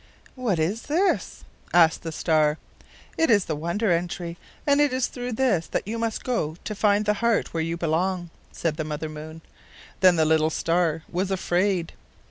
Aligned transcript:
"What 0.33 0.57
is 0.57 0.81
this?" 0.87 1.43
asked 1.75 2.01
the 2.01 2.11
star. 2.11 2.57
"It 3.19 3.29
is 3.29 3.45
the 3.45 3.55
Wonder 3.55 3.91
Entry; 3.91 4.35
and 4.65 4.81
it 4.81 4.91
is 4.91 5.05
through 5.05 5.33
this 5.33 5.67
that 5.67 5.87
you 5.87 5.99
must 5.99 6.23
go 6.23 6.57
to 6.63 6.73
find 6.73 7.05
the 7.05 7.13
heart 7.21 7.53
where 7.53 7.61
you 7.61 7.77
belong," 7.77 8.31
said 8.51 8.77
the 8.77 8.83
Mother 8.83 9.09
Moon. 9.09 9.43
Then 9.99 10.15
the 10.15 10.25
little 10.25 10.49
star 10.49 11.03
was 11.07 11.29
afraid. 11.29 11.93